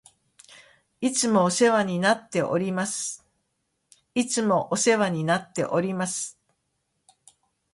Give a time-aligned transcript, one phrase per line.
[0.99, 3.23] いつもお世話になっております。
[4.15, 6.39] いつもお世話になっております。